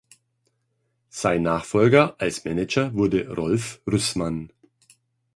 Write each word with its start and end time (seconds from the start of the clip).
Sein 1.11 1.43
Nachfolger 1.43 2.15
als 2.17 2.43
Manager 2.43 2.91
wurde 2.95 3.31
Rolf 3.35 3.83
Rüssmann. 3.85 4.51